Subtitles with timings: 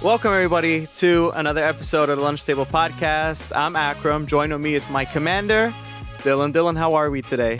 [0.00, 3.50] Welcome, everybody, to another episode of the Lunch Table Podcast.
[3.52, 4.28] I'm Akram.
[4.28, 5.74] Joining me is my commander,
[6.18, 6.52] Dylan.
[6.52, 7.58] Dylan, how are we today?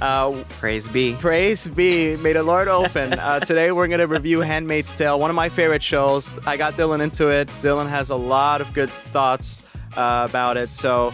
[0.00, 1.16] Uh, praise be.
[1.16, 2.16] Praise be.
[2.18, 3.14] May the Lord open.
[3.18, 6.38] uh, today, we're going to review Handmaid's Tale, one of my favorite shows.
[6.46, 7.48] I got Dylan into it.
[7.62, 9.64] Dylan has a lot of good thoughts
[9.96, 10.70] uh, about it.
[10.70, 11.12] So,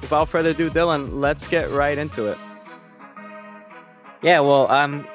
[0.00, 2.38] without further ado, Dylan, let's get right into it.
[4.20, 5.06] Yeah, well, um,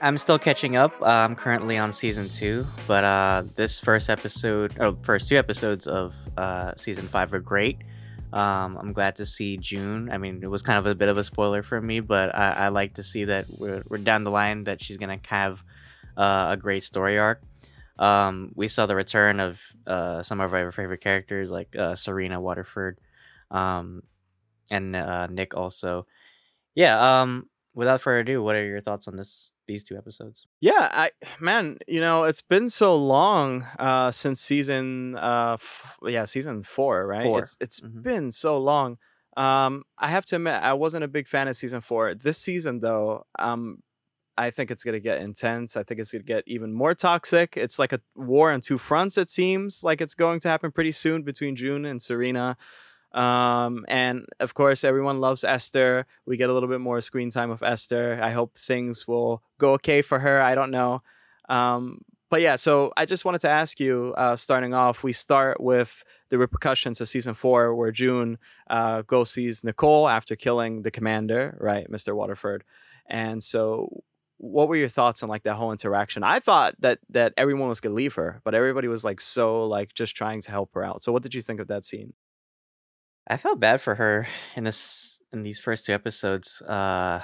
[0.00, 0.92] I'm still catching up.
[1.00, 5.86] Uh, I'm currently on season two, but uh, this first episode, or first two episodes
[5.86, 7.78] of uh, season five are great.
[8.32, 10.10] Um, I'm glad to see June.
[10.10, 12.52] I mean, it was kind of a bit of a spoiler for me, but I,
[12.52, 15.62] I like to see that we're, we're down the line that she's gonna have
[16.16, 17.42] uh, a great story arc.
[17.98, 22.40] Um, we saw the return of uh, some of our favorite characters like uh, Serena
[22.40, 22.98] Waterford
[23.50, 24.02] um,
[24.70, 24.92] and
[25.34, 26.06] Nick also.
[26.74, 27.22] Yeah.
[27.22, 30.46] Um, without further ado, what are your thoughts on this these two episodes?
[30.60, 36.24] Yeah, I man, you know, it's been so long uh since season uh f- yeah,
[36.24, 37.22] season 4, right?
[37.22, 37.38] Four.
[37.40, 38.02] It's it's Mhm.
[38.02, 38.98] been so long.
[39.36, 42.14] Um I have to admit I wasn't a big fan of season 4.
[42.14, 43.78] This season though, um
[44.36, 45.76] I think it's going to get intense.
[45.76, 47.56] I think it's going to get even more toxic.
[47.56, 50.90] It's like a war on two fronts it seems like it's going to happen pretty
[50.90, 52.56] soon between June and Serena.
[53.14, 56.06] Um, and of course, everyone loves Esther.
[56.26, 58.18] We get a little bit more screen time of Esther.
[58.20, 60.42] I hope things will go okay for her.
[60.42, 61.02] I don't know.
[61.48, 65.60] Um, but yeah, so I just wanted to ask you, uh, starting off, we start
[65.60, 70.90] with the repercussions of season four, where June uh, goes sees Nicole after killing the
[70.90, 72.16] commander, right, Mr.
[72.16, 72.64] Waterford.
[73.08, 74.02] And so,
[74.38, 76.24] what were your thoughts on like that whole interaction?
[76.24, 79.94] I thought that that everyone was gonna leave her, but everybody was like so like
[79.94, 81.04] just trying to help her out.
[81.04, 82.14] So, what did you think of that scene?
[83.26, 87.20] I felt bad for her in this in these first two episodes, uh,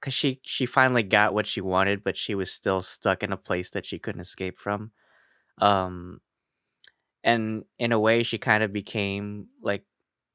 [0.00, 3.36] cause she she finally got what she wanted, but she was still stuck in a
[3.36, 4.92] place that she couldn't escape from.
[5.60, 6.20] Um,
[7.22, 9.84] and in a way, she kind of became like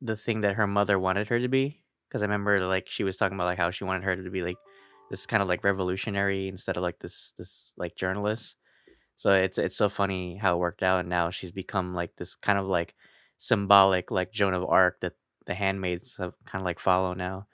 [0.01, 1.81] the thing that her mother wanted her to be.
[2.11, 4.41] Cause I remember like she was talking about like how she wanted her to be
[4.41, 4.57] like
[5.09, 8.55] this kind of like revolutionary instead of like this this like journalist.
[9.17, 12.35] So it's it's so funny how it worked out, and now she's become like this
[12.35, 12.95] kind of like
[13.37, 15.13] symbolic like Joan of Arc that
[15.47, 17.47] the handmaids have kind of like follow now.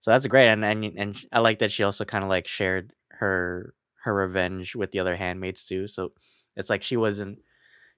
[0.00, 2.92] So that's great, and and and I like that she also kind of like shared
[3.10, 5.88] her her revenge with the other handmaids too.
[5.88, 6.12] So
[6.56, 7.38] it's like she wasn't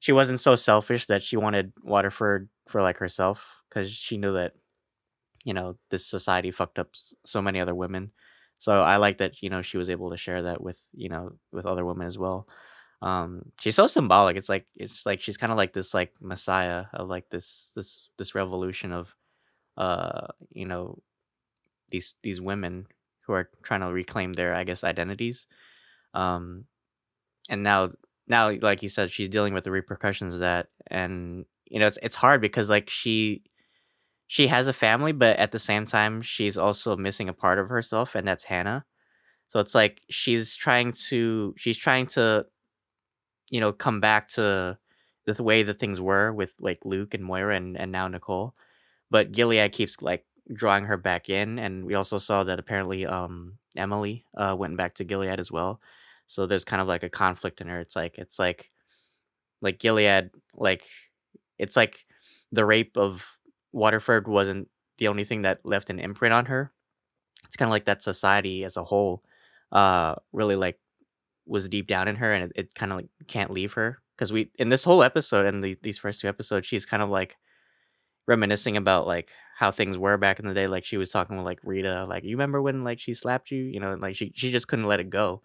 [0.00, 4.54] she wasn't so selfish that she wanted Waterford for like herself because she knew that
[5.44, 6.90] you know this society fucked up
[7.24, 8.12] so many other women.
[8.58, 11.32] So I like that you know she was able to share that with you know
[11.52, 12.46] with other women as well.
[13.04, 14.38] Um, she's so symbolic.
[14.38, 18.10] It's like it's like she's kind of like this like messiah of like this this
[18.18, 19.14] this revolution of
[19.78, 20.98] uh you know
[21.90, 22.86] these these women
[23.26, 25.46] who are trying to reclaim their I guess identities.
[26.14, 26.66] Um,
[27.50, 27.92] and now
[28.28, 31.98] now like you said, she's dealing with the repercussions of that, and you know it's
[32.02, 33.42] it's hard because like she
[34.28, 37.68] she has a family, but at the same time she's also missing a part of
[37.68, 38.84] herself, and that's Hannah.
[39.48, 42.46] So it's like she's trying to she's trying to
[43.54, 44.78] you know come back to
[45.26, 48.54] the way that things were with like Luke and Moira and, and now Nicole.
[49.10, 53.58] But Gilead keeps like drawing her back in and we also saw that apparently um
[53.76, 55.80] Emily uh went back to Gilead as well.
[56.26, 57.80] So there's kind of like a conflict in her.
[57.80, 58.70] It's like it's like
[59.62, 60.84] like Gilead like
[61.58, 62.06] it's like
[62.52, 63.38] the rape of
[63.72, 66.72] Waterford wasn't the only thing that left an imprint on her.
[67.46, 69.22] It's kind of like that society as a whole
[69.72, 70.78] uh really like
[71.46, 74.32] was deep down in her and it, it kind of like can't leave her because
[74.32, 77.36] we in this whole episode and the, these first two episodes she's kind of like
[78.26, 81.44] reminiscing about like how things were back in the day like she was talking with
[81.44, 83.62] like rita like you remember when like she slapped you?
[83.62, 85.42] You know like she she just couldn't let it go.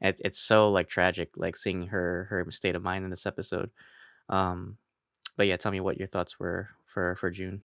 [0.00, 3.70] It, it's so like tragic like seeing her her state of mind in this episode.
[4.28, 4.78] Um
[5.36, 7.62] but yeah tell me what your thoughts were for for june.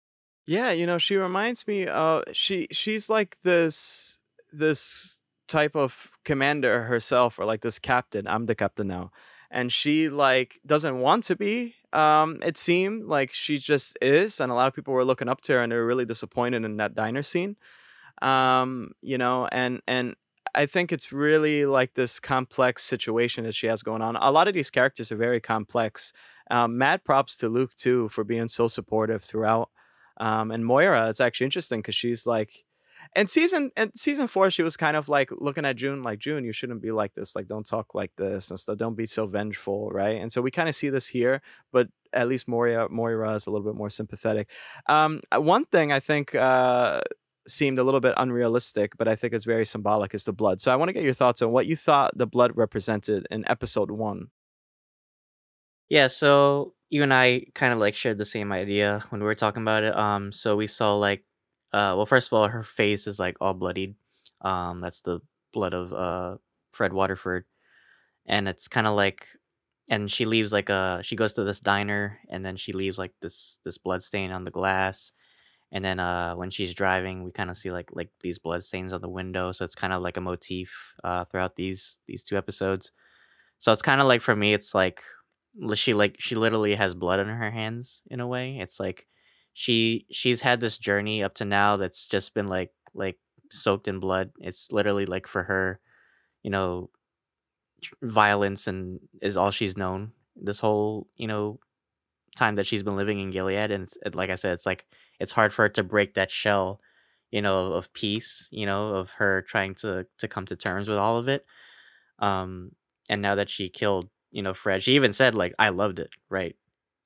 [0.45, 4.19] Yeah, you know, she reminds me of she she's like this
[4.51, 8.27] this type of commander herself or like this captain.
[8.27, 9.11] I'm the captain now.
[9.51, 11.75] And she like doesn't want to be.
[11.91, 15.41] Um it seemed like she just is and a lot of people were looking up
[15.41, 17.55] to her and they were really disappointed in that diner scene.
[18.21, 20.15] Um, you know, and and
[20.55, 24.15] I think it's really like this complex situation that she has going on.
[24.15, 26.13] A lot of these characters are very complex.
[26.51, 29.69] Um, mad props to Luke too for being so supportive throughout.
[30.17, 32.65] Um, and Moira, it's actually interesting because she's like,
[33.15, 36.43] and season and season four, she was kind of like looking at June, like June,
[36.43, 39.27] you shouldn't be like this, like don't talk like this and stuff, don't be so
[39.27, 40.21] vengeful, right?
[40.21, 41.41] And so we kind of see this here,
[41.71, 44.49] but at least Moira, Moira is a little bit more sympathetic.
[44.87, 47.01] Um, uh, one thing I think uh,
[47.47, 50.61] seemed a little bit unrealistic, but I think it's very symbolic is the blood.
[50.61, 53.47] So I want to get your thoughts on what you thought the blood represented in
[53.47, 54.27] episode one.
[55.89, 59.35] Yeah, so you and I kind of like shared the same idea when we were
[59.35, 59.95] talking about it.
[59.95, 61.23] Um, so we saw like,
[61.73, 63.95] uh, well, first of all, her face is like all bloodied.
[64.41, 65.19] Um, that's the
[65.53, 66.37] blood of uh
[66.71, 67.45] Fred Waterford,
[68.25, 69.27] and it's kind of like,
[69.89, 73.13] and she leaves like a, she goes to this diner, and then she leaves like
[73.21, 75.11] this this blood stain on the glass,
[75.71, 78.93] and then uh when she's driving, we kind of see like like these blood stains
[78.93, 79.51] on the window.
[79.53, 82.91] So it's kind of like a motif uh throughout these these two episodes.
[83.59, 85.01] So it's kind of like for me, it's like
[85.75, 88.57] she like she literally has blood on her hands in a way.
[88.59, 89.07] It's like
[89.53, 93.17] she she's had this journey up to now that's just been like like
[93.51, 94.31] soaked in blood.
[94.39, 95.79] It's literally like for her,
[96.43, 96.89] you know,
[98.01, 101.59] violence and is all she's known this whole you know
[102.37, 103.71] time that she's been living in Gilead.
[103.71, 104.85] And like I said, it's like
[105.19, 106.81] it's hard for her to break that shell,
[107.31, 110.97] you know, of peace, you know, of her trying to to come to terms with
[110.97, 111.45] all of it
[112.19, 112.71] um,
[113.09, 116.11] and now that she killed, you know, Fred, she even said like, "I loved it,"
[116.29, 116.55] right?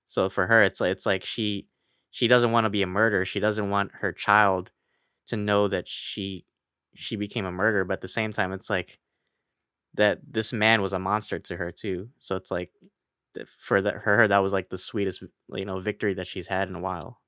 [0.07, 1.67] So for her, it's like it's like she
[2.11, 3.25] she doesn't want to be a murderer.
[3.25, 4.71] She doesn't want her child
[5.27, 6.45] to know that she
[6.95, 7.85] she became a murderer.
[7.85, 8.99] But at the same time, it's like
[9.95, 12.09] that this man was a monster to her too.
[12.19, 12.71] So it's like
[13.57, 15.23] for that for her, that was like the sweetest
[15.53, 17.19] you know victory that she's had in a while.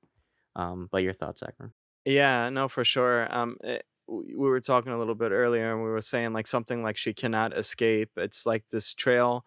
[0.56, 1.72] Um, but your thoughts, Akram?
[2.04, 3.32] Yeah, no, for sure.
[3.34, 6.82] Um, it, we were talking a little bit earlier, and we were saying like something
[6.82, 8.10] like she cannot escape.
[8.16, 9.44] It's like this trail,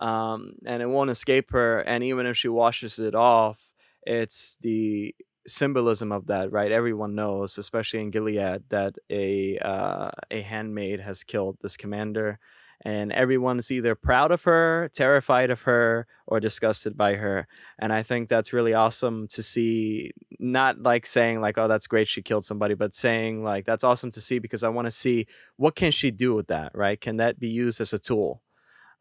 [0.00, 1.80] um, and it won't escape her.
[1.80, 3.65] And even if she washes it off,
[4.06, 5.14] it's the
[5.46, 6.72] symbolism of that, right?
[6.72, 12.38] Everyone knows, especially in Gilead, that a uh, a handmaid has killed this commander,
[12.84, 17.46] and everyone's either proud of her, terrified of her, or disgusted by her.
[17.78, 22.08] And I think that's really awesome to see not like saying like oh that's great
[22.08, 25.26] she killed somebody but saying like that's awesome to see because i want to see
[25.56, 28.42] what can she do with that right can that be used as a tool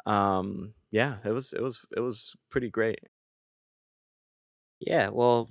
[0.06, 3.00] um yeah it was it was it was pretty great
[4.86, 5.50] Yeah, well,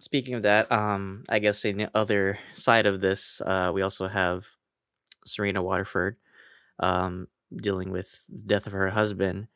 [0.00, 4.08] speaking of that, um, I guess in the other side of this, uh, we also
[4.08, 4.46] have
[5.26, 6.16] Serena Waterford,
[6.80, 9.48] um, dealing with the death of her husband.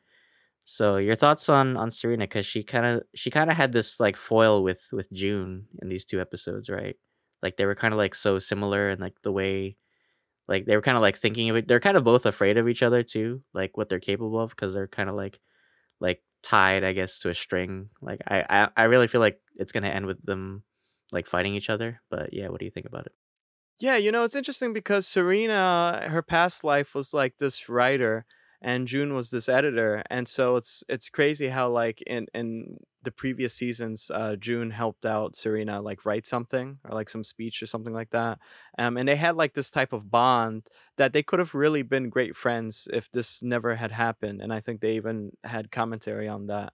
[0.65, 3.99] So your thoughts on on Serena because she kind of she kind of had this
[3.99, 6.97] like foil with with June in these two episodes, right?
[7.43, 9.77] Like they were kind of like so similar and like the way
[10.47, 11.67] like they were kind of like thinking of it.
[11.67, 14.73] They're kind of both afraid of each other too, like what they're capable of because
[14.73, 15.39] they're kind of like
[15.99, 17.89] like tied, I guess, to a string.
[18.01, 20.63] Like I, I I really feel like it's gonna end with them
[21.11, 22.01] like fighting each other.
[22.09, 23.11] But yeah, what do you think about it?
[23.79, 28.25] Yeah, you know, it's interesting because Serena, her past life was like this writer
[28.61, 30.03] and June was this editor.
[30.09, 32.77] And so it's it's crazy how like in in
[33.07, 37.63] the previous seasons, uh June helped out Serena like write something or like some speech
[37.63, 38.37] or something like that.
[38.77, 40.67] Um and they had like this type of bond
[40.97, 44.41] that they could have really been great friends if this never had happened.
[44.41, 46.73] And I think they even had commentary on that.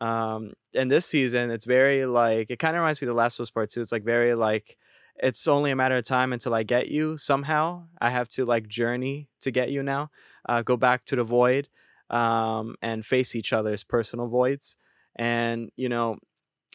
[0.00, 3.38] Um and this season it's very like it kind of reminds me of the Last
[3.38, 3.80] of Us Part 2.
[3.80, 4.78] It's like very like
[5.16, 7.84] it's only a matter of time until I get you somehow.
[8.00, 10.10] I have to like journey to get you now.
[10.48, 11.68] Uh, go back to the void
[12.10, 14.76] um, and face each other's personal voids.
[15.16, 16.18] And, you know,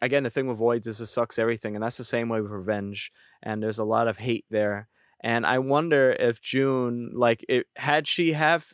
[0.01, 1.75] again, the thing with voids is it sucks everything.
[1.75, 3.11] And that's the same way with revenge.
[3.43, 4.87] And there's a lot of hate there.
[5.21, 8.71] And I wonder if June, like, it, had she have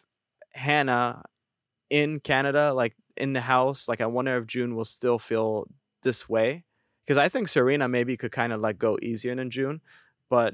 [0.54, 1.24] Hannah
[1.90, 5.68] in Canada, like in the house, like, I wonder if June will still feel
[6.04, 6.66] this way
[7.06, 9.82] because I think Serena maybe could kind of like go easier than June,
[10.30, 10.54] but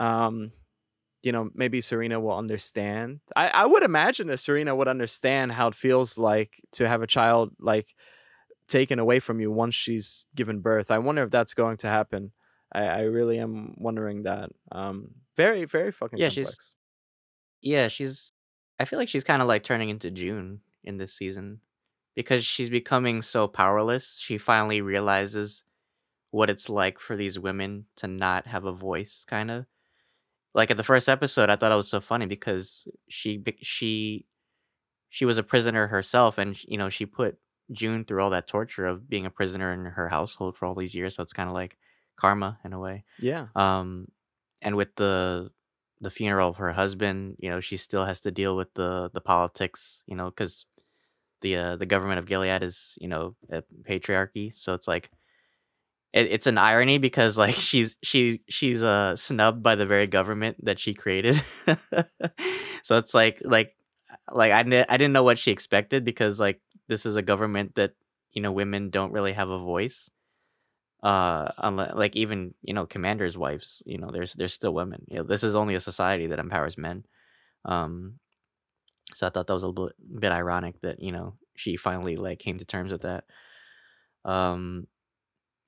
[0.00, 0.52] um,
[1.22, 3.20] you know, maybe Serena will understand.
[3.36, 7.06] I I would imagine that Serena would understand how it feels like to have a
[7.06, 7.86] child like
[8.68, 10.90] taken away from you once she's given birth.
[10.90, 12.32] I wonder if that's going to happen.
[12.72, 14.50] I I really am wondering that.
[14.72, 16.74] Um, very very fucking Yeah, she's complex.
[17.62, 18.32] yeah she's.
[18.80, 21.60] I feel like she's kind of like turning into June in this season
[22.14, 24.18] because she's becoming so powerless.
[24.22, 25.64] She finally realizes
[26.30, 29.66] what it's like for these women to not have a voice, kind of
[30.54, 31.50] like at the first episode.
[31.50, 34.26] I thought it was so funny because she she
[35.10, 37.38] she was a prisoner herself and you know she put
[37.72, 40.94] june through all that torture of being a prisoner in her household for all these
[40.94, 41.76] years so it's kind of like
[42.16, 43.46] karma in a way Yeah.
[43.54, 44.06] um
[44.62, 45.50] and with the
[46.00, 49.20] the funeral of her husband you know she still has to deal with the the
[49.20, 50.64] politics you know because
[51.40, 55.10] the uh, the government of gilead is you know a patriarchy so it's like
[56.12, 60.56] it, it's an irony because like she's she's she's uh snubbed by the very government
[60.64, 61.40] that she created
[62.82, 63.74] so it's like like
[64.32, 67.74] like I, didn't I didn't know what she expected because like this is a government
[67.76, 67.92] that
[68.32, 70.10] you know women don't really have a voice
[71.02, 75.16] uh unless, like even you know commanders wives you know there's there's still women you
[75.16, 77.04] know this is only a society that empowers men
[77.64, 78.14] um
[79.14, 82.16] so i thought that was a little bit, bit ironic that you know she finally
[82.16, 83.24] like came to terms with that.
[84.24, 84.86] Um,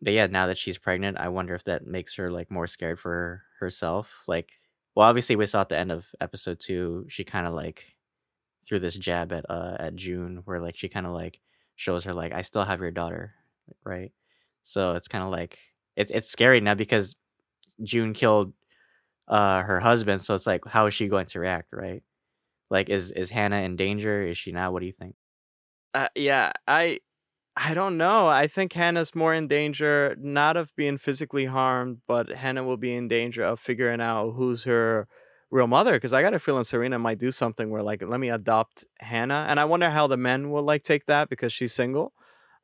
[0.00, 3.00] but yeah, now that she's pregnant, I wonder if that makes her like more scared
[3.00, 4.25] for herself.
[4.26, 4.52] Like,
[4.95, 7.85] well, obviously we saw at the end of episode two, she kind of like
[8.67, 11.40] threw this jab at uh at June, where like she kind of like
[11.76, 13.35] shows her like I still have your daughter,
[13.85, 14.12] right?
[14.64, 15.59] So it's kind of like
[15.97, 17.17] it's it's scary now because
[17.83, 18.55] June killed
[19.29, 22.02] uh her husband, so it's like how is she going to react, right?
[22.71, 24.23] Like is is Hannah in danger?
[24.26, 24.73] Is she not?
[24.73, 25.17] What do you think?
[25.95, 27.00] Uh, yeah, I
[27.57, 28.29] I don't know.
[28.29, 32.95] I think Hannah's more in danger not of being physically harmed, but Hannah will be
[32.95, 35.09] in danger of figuring out who's her
[35.50, 38.30] real mother because I got a feeling Serena might do something where like let me
[38.30, 42.12] adopt Hannah and I wonder how the men will like take that because she's single.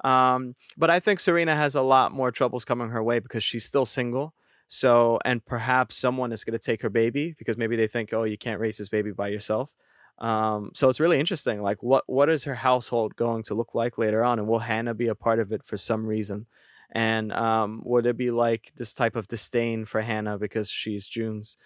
[0.04, 3.64] Um, but I think Serena has a lot more troubles coming her way because she's
[3.64, 4.34] still single.
[4.68, 8.24] So and perhaps someone is going to take her baby because maybe they think oh
[8.24, 9.72] you can't raise this baby by yourself.
[10.18, 11.62] Um, so it's really interesting.
[11.62, 14.94] Like, what what is her household going to look like later on, and will Hannah
[14.94, 16.46] be a part of it for some reason?
[16.92, 21.56] And um, would it be like this type of disdain for Hannah because she's June's?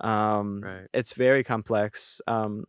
[0.00, 0.86] Um, Right.
[0.92, 2.20] it's very complex.
[2.26, 2.64] Um,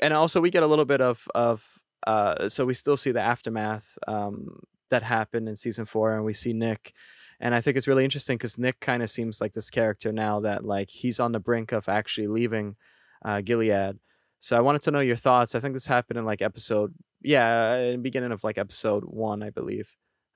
[0.00, 1.64] and also we get a little bit of of
[2.06, 6.34] uh, so we still see the aftermath um, that happened in season four, and we
[6.34, 6.92] see Nick.
[7.40, 10.40] And I think it's really interesting because Nick kind of seems like this character now
[10.40, 12.76] that like he's on the brink of actually leaving
[13.24, 13.98] uh, Gilead.
[14.40, 15.54] So I wanted to know your thoughts.
[15.54, 19.42] I think this happened in like episode, yeah, in the beginning of like episode one,
[19.42, 19.88] I believe.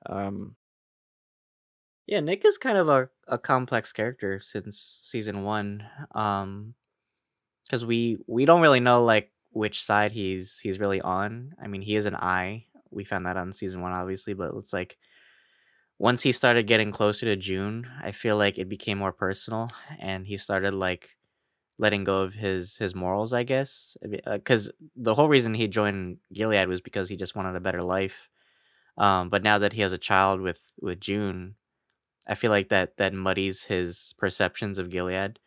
[0.06, 0.56] Um,
[2.08, 5.86] Yeah, Nick is kind of a, a complex character since season one.
[6.12, 6.74] Um,
[7.64, 11.54] because we we don't really know like which side he's he's really on.
[11.62, 12.66] I mean, he is an eye.
[12.90, 14.96] We found that on season one, obviously, but it's like
[15.98, 19.68] once he started getting closer to June, I feel like it became more personal,
[20.00, 21.16] and he started like
[21.78, 23.96] letting go of his his morals, I guess.
[24.24, 28.28] Because the whole reason he joined Gilead was because he just wanted a better life.
[28.98, 31.56] Um, but now that he has a child with with June,
[32.28, 35.38] I feel like that that muddies his perceptions of Gilead.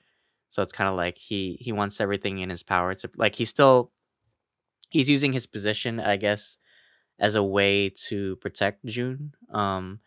[0.50, 3.50] So it's kind of like he he wants everything in his power to like he's
[3.50, 3.92] still
[4.90, 6.58] he's using his position, I guess,
[7.20, 9.34] as a way to protect June.
[9.54, 10.00] Um,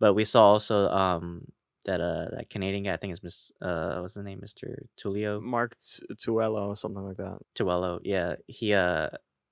[0.00, 1.46] but we saw also um
[1.84, 5.40] that uh that Canadian guy, I think is Miss uh what's the name, Mister Tuello
[5.40, 7.38] Mark T- Tuello or something like that.
[7.54, 8.00] Tuello.
[8.02, 9.10] Yeah, he uh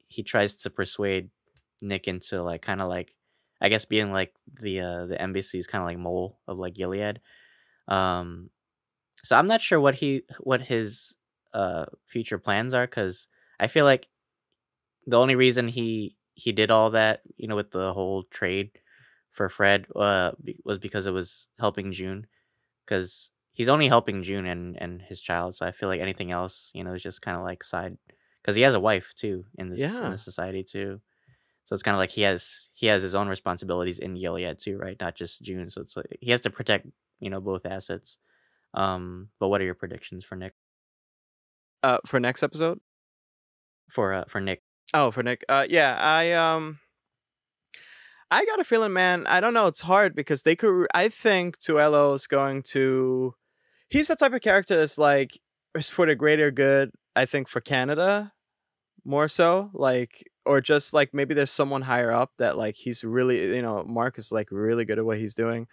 [0.08, 1.30] he tries to persuade
[1.82, 3.14] Nick into like kind of like
[3.64, 7.20] I guess being like the uh the embassy's kind of like mole of like Gilead.
[7.88, 8.50] Um,
[9.22, 11.14] so I'm not sure what he what his
[11.54, 13.26] uh future plans are because
[13.58, 14.08] I feel like
[15.06, 18.70] the only reason he he did all that you know with the whole trade
[19.30, 20.32] for Fred uh
[20.64, 22.26] was because it was helping June
[22.84, 26.70] because he's only helping June and and his child so I feel like anything else
[26.74, 27.96] you know is just kind of like side
[28.42, 31.00] because he has a wife too in this in this society too
[31.64, 34.78] so it's kind of like he has he has his own responsibilities in Gilead too
[34.78, 36.86] right not just June so it's like he has to protect
[37.20, 38.18] you know both assets
[38.74, 40.54] um but what are your predictions for Nick
[41.82, 42.80] Uh, for next episode.
[43.90, 45.44] for uh for Nick Oh, for Nick.
[45.48, 46.78] Uh, yeah, I um,
[48.30, 49.26] I got a feeling, man.
[49.26, 49.66] I don't know.
[49.66, 50.86] It's hard because they could.
[50.94, 53.34] I think Tuello is going to.
[53.88, 55.40] He's the type of character that's like
[55.74, 56.90] is for the greater good.
[57.16, 58.32] I think for Canada,
[59.04, 59.70] more so.
[59.72, 63.84] Like, or just like maybe there's someone higher up that like he's really, you know,
[63.84, 65.66] Mark is like really good at what he's doing.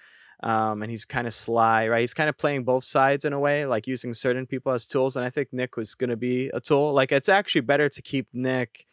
[0.44, 2.02] Um, and he's kind of sly, right?
[2.02, 5.16] He's kind of playing both sides in a way, like using certain people as tools.
[5.16, 6.94] And I think Nick was going to be a tool.
[6.94, 8.88] Like, it's actually better to keep Nick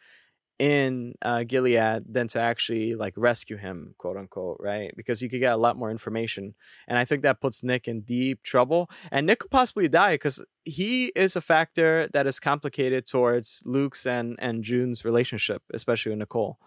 [0.59, 4.93] in uh, Gilead than to actually like rescue him, quote unquote, right?
[4.95, 6.53] Because you could get a lot more information,
[6.87, 8.89] and I think that puts Nick in deep trouble.
[9.11, 14.05] And Nick could possibly die because he is a factor that is complicated towards Luke's
[14.05, 16.59] and and June's relationship, especially with Nicole.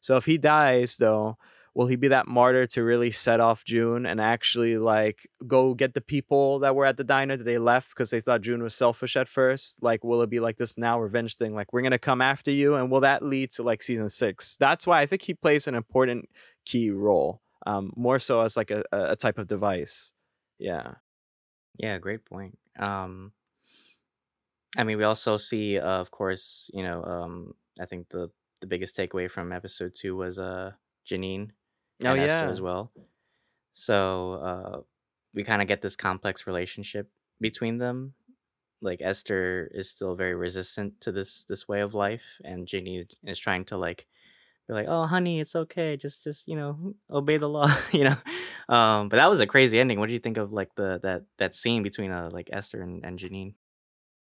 [0.00, 1.38] So if he dies, though,
[1.78, 5.94] will he be that martyr to really set off June and actually like go get
[5.94, 8.74] the people that were at the diner that they left because they thought June was
[8.74, 9.80] selfish at first?
[9.80, 11.54] Like, will it be like this now revenge thing?
[11.54, 14.56] Like, we're gonna come after you, and will that lead to like season six?
[14.56, 16.28] That's why I think he plays an important
[16.64, 20.12] key role, um, more so as like a, a type of device.
[20.58, 20.94] Yeah.
[21.78, 22.58] Yeah, great point.
[22.76, 23.30] Um,
[24.76, 28.66] I mean, we also see, uh, of course, you know, um, I think the the
[28.66, 30.72] biggest takeaway from episode two was uh
[31.08, 31.50] Janine
[32.04, 32.50] Oh and Esther yeah.
[32.50, 32.92] as well.
[33.74, 34.80] So uh,
[35.34, 38.14] we kind of get this complex relationship between them.
[38.80, 43.38] Like Esther is still very resistant to this this way of life, and Ginny is
[43.38, 44.06] trying to like
[44.68, 45.96] be like, "Oh, honey, it's okay.
[45.96, 48.16] Just just you know, obey the law." you know.
[48.68, 49.98] Um, but that was a crazy ending.
[49.98, 53.04] What do you think of like the that that scene between uh like Esther and,
[53.04, 53.54] and Janine?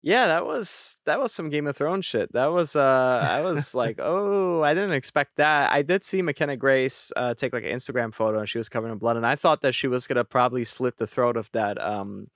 [0.06, 2.34] Yeah, that was that was some Game of Thrones shit.
[2.34, 5.72] That was uh I was like, oh, I didn't expect that.
[5.72, 8.92] I did see McKenna Grace uh take like an Instagram photo and she was covered
[8.92, 11.82] in blood, and I thought that she was gonna probably slit the throat of that
[11.82, 12.28] um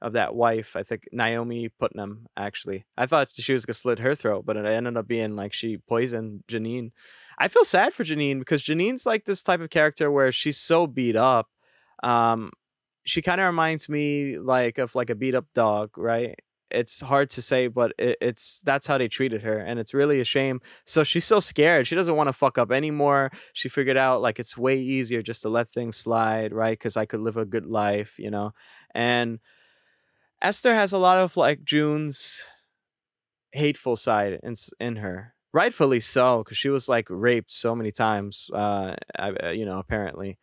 [0.00, 0.76] of that wife.
[0.76, 2.86] I think Naomi Putnam actually.
[2.96, 5.76] I thought she was gonna slit her throat, but it ended up being like she
[5.76, 6.92] poisoned Janine.
[7.38, 10.86] I feel sad for Janine because Janine's like this type of character where she's so
[10.86, 11.48] beat up.
[12.02, 12.50] Um,
[13.04, 16.38] she kind of reminds me like of like a beat up dog, right?
[16.70, 20.20] It's hard to say, but it, it's that's how they treated her, and it's really
[20.20, 20.60] a shame.
[20.84, 21.86] So she's so scared.
[21.86, 23.30] She doesn't want to fuck up anymore.
[23.52, 26.78] She figured out like it's way easier just to let things slide, right?
[26.78, 28.52] Because I could live a good life, you know.
[28.94, 29.40] And
[30.42, 32.42] Esther has a lot of like June's
[33.52, 38.50] hateful side in in her, rightfully so, because she was like raped so many times.
[38.54, 40.38] Uh, I, you know, apparently.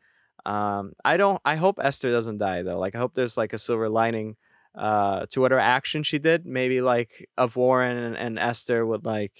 [0.46, 1.42] Um, I don't.
[1.44, 2.80] I hope Esther doesn't die though.
[2.80, 4.38] Like, I hope there's like a silver lining
[4.78, 6.46] uh to whatever action she did.
[6.46, 9.34] Maybe like Ofwarren and, and Esther would like.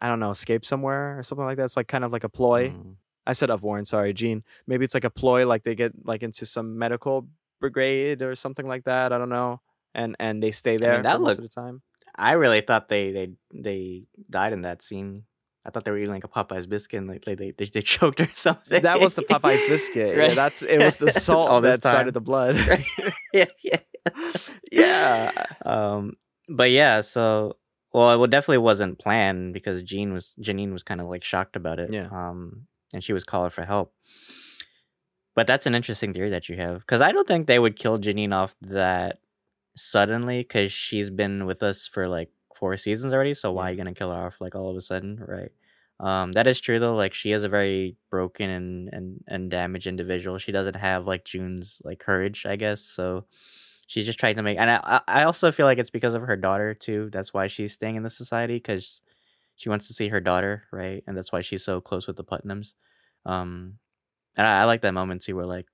[0.00, 1.64] I don't know, escape somewhere or something like that.
[1.64, 2.70] It's like kind of like a ploy.
[2.70, 2.96] Mm.
[3.24, 4.42] I said Ofwarren, sorry, Gene.
[4.66, 7.28] Maybe it's like a ploy, like they get like into some medical
[7.60, 9.12] brigade or something like that.
[9.12, 9.60] I don't know,
[9.94, 11.82] and and they stay there that for most looked- of the time.
[12.16, 15.24] I really thought they they they died in that scene.
[15.64, 18.20] I thought they were eating like a Popeye's biscuit and like, they, they they choked
[18.20, 18.82] or something.
[18.82, 20.16] That was the Popeye's biscuit.
[20.16, 22.12] Yeah, that's it was the salt that started time.
[22.12, 22.56] the blood.
[22.68, 22.84] Right?
[23.32, 23.78] yeah, yeah.
[24.72, 25.30] yeah,
[25.64, 26.16] Um,
[26.48, 27.56] but yeah, so
[27.92, 31.78] well, it definitely wasn't planned because Jean was Janine was kind of like shocked about
[31.78, 31.92] it.
[31.92, 32.08] Yeah.
[32.10, 33.92] Um, and she was calling for help.
[35.34, 37.98] But that's an interesting theory that you have because I don't think they would kill
[37.98, 39.18] Janine off that
[39.76, 42.28] suddenly because she's been with us for like
[42.62, 43.34] four seasons already.
[43.34, 45.50] So why are you gonna kill her off like all of a sudden, right?
[45.98, 46.94] Um, that is true though.
[46.94, 50.38] Like she is a very broken and and and damaged individual.
[50.38, 52.82] She doesn't have like June's like courage, I guess.
[52.82, 53.26] So
[53.88, 54.58] she's just trying to make.
[54.58, 57.10] And I I also feel like it's because of her daughter too.
[57.12, 59.02] That's why she's staying in the society because
[59.56, 61.02] she wants to see her daughter, right?
[61.08, 62.74] And that's why she's so close with the Putnams.
[63.26, 63.78] Um,
[64.36, 65.66] and I, I like that moment too, where like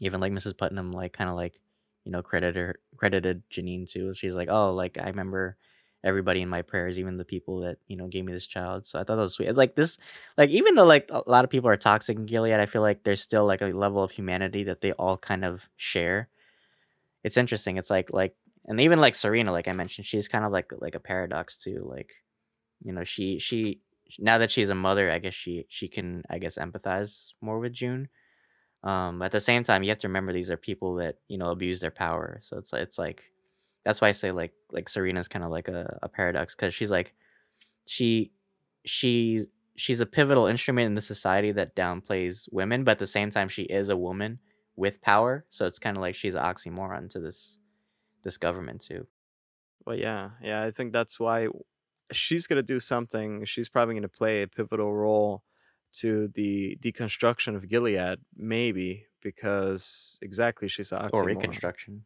[0.00, 0.54] even like Mrs.
[0.54, 1.60] Putnam like kind of like
[2.04, 4.14] you know credited her credited Janine too.
[4.14, 5.56] She's like, oh, like I remember
[6.04, 8.86] everybody in my prayers, even the people that you know gave me this child.
[8.86, 9.54] So I thought that was sweet.
[9.56, 9.98] Like this,
[10.38, 13.04] like even though like a lot of people are toxic in Gilead, I feel like
[13.04, 16.28] there's still like a level of humanity that they all kind of share.
[17.24, 17.76] It's interesting.
[17.76, 18.34] It's like like
[18.66, 21.86] and even like Serena, like I mentioned, she's kind of like like a paradox too.
[21.88, 22.12] Like
[22.84, 23.80] you know, she she
[24.18, 27.72] now that she's a mother, I guess she she can I guess empathize more with
[27.72, 28.08] June.
[28.84, 31.50] Um, at the same time, you have to remember these are people that you know
[31.50, 32.40] abuse their power.
[32.42, 33.24] So it's it's like
[33.84, 36.90] that's why I say like like Serena's kind of like a, a paradox because she's
[36.90, 37.14] like
[37.86, 38.32] she
[38.84, 43.30] she she's a pivotal instrument in the society that downplays women, but at the same
[43.30, 44.38] time she is a woman
[44.76, 45.44] with power.
[45.50, 47.58] So it's kind of like she's an oxymoron to this
[48.22, 49.06] this government too.
[49.86, 50.62] Well, yeah, yeah.
[50.62, 51.48] I think that's why
[52.12, 53.44] she's gonna do something.
[53.44, 55.42] She's probably gonna play a pivotal role
[55.98, 62.04] to the deconstruction of Gilead, maybe because exactly she's a Or reconstruction.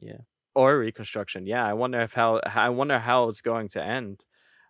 [0.00, 0.18] Yeah.
[0.56, 1.46] Or reconstruction.
[1.46, 4.24] Yeah, I wonder if how I wonder how it's going to end.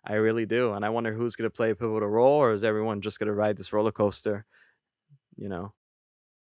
[0.05, 2.63] I really do, and I wonder who's going to play a pivotal role, or is
[2.63, 4.45] everyone just going to ride this roller coaster?
[5.35, 5.73] You know.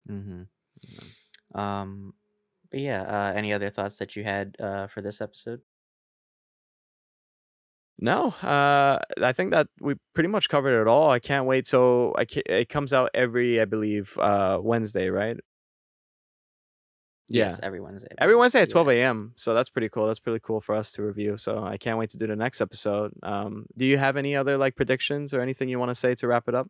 [0.09, 1.59] Mm-hmm.
[1.59, 2.13] Um,
[2.71, 3.01] but yeah.
[3.03, 5.61] Uh, any other thoughts that you had uh, for this episode?
[7.97, 11.09] No, uh, I think that we pretty much covered it all.
[11.09, 15.37] I can't wait till I ca- it comes out every, I believe, uh, Wednesday, right?
[17.27, 17.45] Yeah.
[17.45, 18.07] Yes, every Wednesday.
[18.17, 18.35] Every.
[18.35, 19.33] Wednesday at 12 a.m.
[19.35, 20.07] So that's pretty cool.
[20.07, 21.37] That's pretty cool for us to review.
[21.37, 23.13] So I can't wait to do the next episode.
[23.23, 26.27] Um, do you have any other like predictions or anything you want to say to
[26.27, 26.67] wrap it up?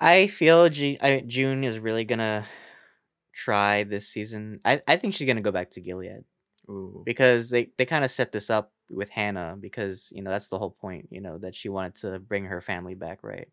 [0.00, 2.46] I feel Ju- I, June is really gonna
[3.32, 4.60] try this season.
[4.64, 6.24] I, I think she's gonna go back to Gilead
[6.68, 7.02] Ooh.
[7.06, 10.58] because they, they kind of set this up with Hannah because you know that's the
[10.58, 11.08] whole point.
[11.10, 13.48] You know that she wanted to bring her family back, right?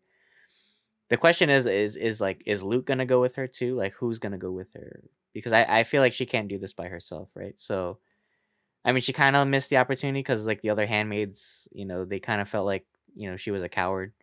[1.12, 3.76] The question is is is like is Luke gonna go with her too?
[3.76, 5.02] Like who's gonna go with her?
[5.34, 7.52] Because I, I feel like she can't do this by herself, right?
[7.60, 7.98] So,
[8.82, 12.06] I mean, she kind of missed the opportunity because like the other handmaids, you know,
[12.06, 14.14] they kind of felt like you know she was a coward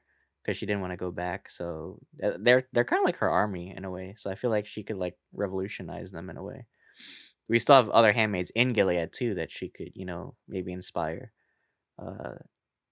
[0.42, 1.52] because she didn't want to go back.
[1.52, 4.16] So uh, they're they're kind of like her army in a way.
[4.18, 6.66] So I feel like she could like revolutionize them in a way.
[7.48, 11.34] We still have other handmaids in Gilead too that she could you know maybe inspire.
[12.00, 12.38] Uh,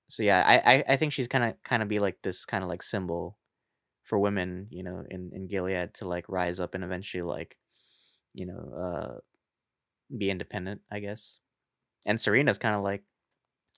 [0.08, 2.64] so yeah, I I, I think she's kind of kind of be like this kind
[2.64, 3.40] of like symbol
[4.08, 7.58] for women, you know, in in Gilead to like rise up and eventually like,
[8.34, 9.20] you know, uh,
[10.18, 11.40] be independent, I guess.
[12.06, 13.04] And Serena's kind of like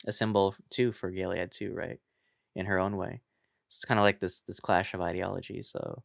[0.07, 1.99] a symbol too for Gilead too, right?
[2.55, 3.21] In her own way.
[3.69, 5.63] So it's kind of like this this clash of ideology.
[5.63, 6.03] So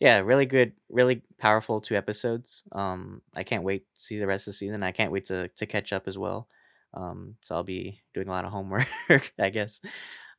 [0.00, 2.62] yeah, really good, really powerful two episodes.
[2.72, 4.82] Um, I can't wait to see the rest of the season.
[4.82, 6.48] I can't wait to to catch up as well.
[6.94, 8.88] Um, so I'll be doing a lot of homework,
[9.40, 9.80] I guess.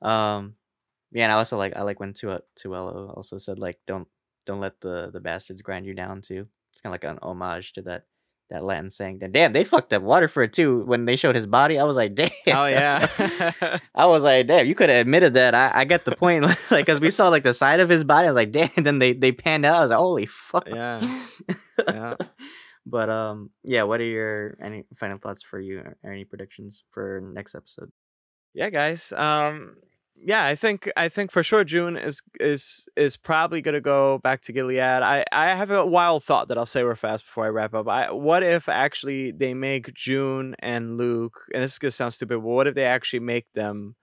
[0.02, 0.56] Um,
[1.14, 2.28] yeah, and I also like I like when Tu
[2.60, 4.08] Tuello also said like don't
[4.46, 6.48] don't let the the bastards grind you down too.
[6.72, 8.06] It's kind of like an homage to that
[8.50, 9.20] that Latin saying.
[9.20, 11.78] Then damn, they fucked up Waterford too when they showed his body.
[11.80, 12.32] I was like, damn.
[12.48, 13.08] Oh yeah.
[13.96, 15.54] I was like, damn, you could have admitted that.
[15.54, 16.46] I, I get the point.
[16.72, 18.26] like, cause we saw like the side of his body.
[18.26, 18.72] I was like, damn.
[18.76, 19.76] And then they they panned out.
[19.76, 20.68] I was like, holy fuck.
[20.68, 21.20] Yeah.
[21.88, 22.16] Yeah.
[22.86, 23.84] but um, yeah.
[23.84, 27.92] What are your any final thoughts for you or any predictions for next episode?
[28.54, 29.12] yeah, guys.
[29.12, 29.78] Um,
[30.26, 34.42] yeah, I think I think for sure June is is is probably gonna go back
[34.44, 34.80] to Gilead.
[34.80, 37.88] I I have a wild thought that I'll say real fast before I wrap up.
[37.88, 42.36] I what if actually they make June and Luke, and this is gonna sound stupid,
[42.42, 43.96] but what if they actually make them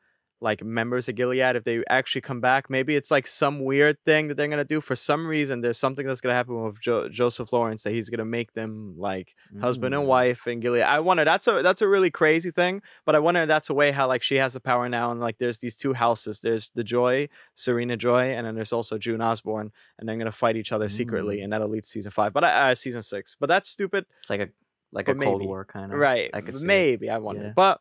[0.42, 2.70] like members of Gilead if they actually come back.
[2.70, 4.80] Maybe it's like some weird thing that they're gonna do.
[4.80, 8.24] For some reason, there's something that's gonna happen with jo- Joseph Lawrence that he's gonna
[8.24, 10.08] make them like husband and Mm.
[10.08, 10.82] wife in Gilead.
[10.82, 13.74] I wonder that's a that's a really crazy thing, but I wonder if that's a
[13.74, 16.40] way how like she has the power now and like there's these two houses.
[16.40, 20.56] There's the Joy, Serena Joy, and then there's also June Osborn, and they're gonna fight
[20.56, 21.44] each other secretly, Mm.
[21.44, 22.32] and that'll lead to season five.
[22.32, 23.36] But uh, season six.
[23.38, 24.06] But that's stupid.
[24.20, 24.48] It's like a
[24.92, 25.44] like But a Cold.
[25.44, 26.30] War kind of Right.
[26.32, 26.60] I could.
[26.62, 27.42] Maybe I wonder.
[27.42, 27.52] Yeah.
[27.54, 27.80] But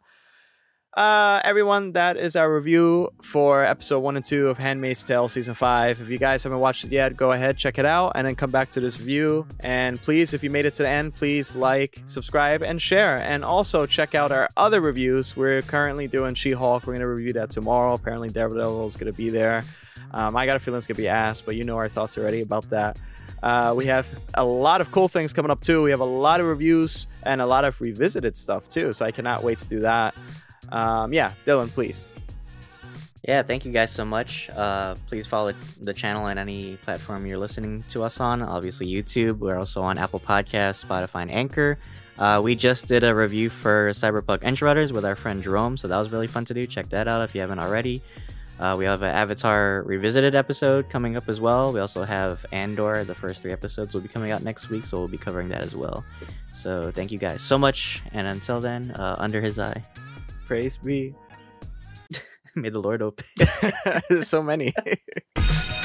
[0.95, 5.53] uh everyone, that is our review for episode one and two of Handmaid's Tale season
[5.53, 6.01] five.
[6.01, 8.49] If you guys haven't watched it yet, go ahead, check it out, and then come
[8.49, 9.45] back to this review.
[9.59, 13.17] And please, if you made it to the end, please like, subscribe, and share.
[13.17, 15.37] And also check out our other reviews.
[15.37, 16.87] We're currently doing She-Hulk.
[16.87, 17.93] We're gonna review that tomorrow.
[17.93, 19.63] Apparently Daredevil is gonna be there.
[20.11, 22.41] Um, I got a feeling it's gonna be ass, but you know our thoughts already
[22.41, 22.97] about that.
[23.43, 25.83] Uh, we have a lot of cool things coming up too.
[25.83, 28.91] We have a lot of reviews and a lot of revisited stuff too.
[28.91, 30.15] So I cannot wait to do that.
[30.71, 32.05] Um, yeah, Dylan, please.
[33.27, 34.49] Yeah, thank you guys so much.
[34.55, 38.41] Uh, please follow the channel on any platform you're listening to us on.
[38.41, 39.39] Obviously, YouTube.
[39.39, 41.77] We're also on Apple Podcasts, Spotify, and Anchor.
[42.17, 45.97] Uh, we just did a review for Cyberpunk Edgerunners with our friend Jerome, so that
[45.97, 46.65] was really fun to do.
[46.65, 48.01] Check that out if you haven't already.
[48.59, 51.71] Uh, we have an Avatar Revisited episode coming up as well.
[51.71, 53.05] We also have Andor.
[53.05, 55.61] The first three episodes will be coming out next week, so we'll be covering that
[55.61, 56.03] as well.
[56.51, 59.81] So thank you guys so much, and until then, uh, under his eye,
[60.49, 61.13] Praise be.
[62.55, 63.23] may the Lord open.
[64.09, 64.73] There's so many.